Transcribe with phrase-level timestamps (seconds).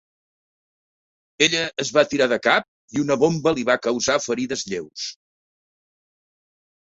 [1.47, 2.65] Ella es va tirar de cap
[2.97, 5.05] i una bomba li va causar ferides lleus.